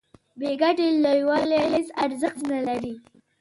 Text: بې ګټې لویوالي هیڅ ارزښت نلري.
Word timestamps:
بې 0.39 0.51
ګټې 0.61 0.87
لویوالي 1.03 1.59
هیڅ 1.73 1.87
ارزښت 2.03 2.39
نلري. 2.51 2.93